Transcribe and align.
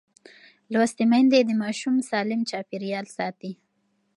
لوستې 0.73 1.03
میندې 1.11 1.39
د 1.45 1.51
ماشوم 1.63 1.95
سالم 2.09 2.41
چاپېریال 2.49 3.05
ساتي. 3.17 3.51